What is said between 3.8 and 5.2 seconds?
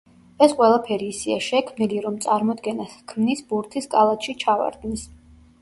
კალათში ჩავარდნის.